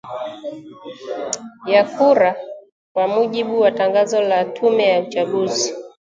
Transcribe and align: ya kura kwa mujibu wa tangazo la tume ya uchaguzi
ya 1.65 1.83
kura 1.83 2.35
kwa 2.93 3.07
mujibu 3.07 3.59
wa 3.59 3.71
tangazo 3.71 4.21
la 4.21 4.45
tume 4.45 4.83
ya 4.87 5.01
uchaguzi 5.01 5.73